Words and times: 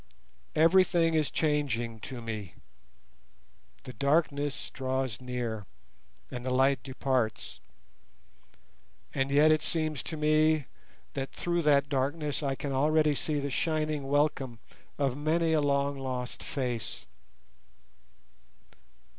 Everything 0.55 1.13
is 1.13 1.29
changing 1.29 1.99
to 1.99 2.23
me. 2.23 2.55
The 3.83 3.93
darkness 3.93 4.71
draws 4.71 5.21
near, 5.21 5.67
and 6.31 6.43
the 6.43 6.49
light 6.49 6.81
departs. 6.81 7.59
And 9.13 9.29
yet 9.29 9.51
it 9.51 9.61
seems 9.61 10.01
to 10.01 10.17
me 10.17 10.65
that 11.13 11.31
through 11.31 11.61
that 11.61 11.87
darkness 11.87 12.41
I 12.41 12.55
can 12.55 12.71
already 12.71 13.13
see 13.13 13.39
the 13.39 13.51
shining 13.51 14.07
welcome 14.07 14.57
of 14.97 15.15
many 15.15 15.53
a 15.53 15.61
long 15.61 15.99
lost 15.99 16.41
face. 16.41 17.05